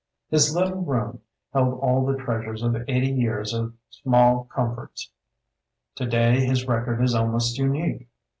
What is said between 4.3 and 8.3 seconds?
com forts. Today his record is almost unique.